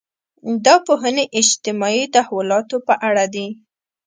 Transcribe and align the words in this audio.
دا 0.65 0.75
پوهنې 0.85 1.25
اجتماعي 1.39 2.05
تحولاتو 2.15 2.77
په 2.87 2.93
اړه 3.07 3.25
دي. 3.33 3.47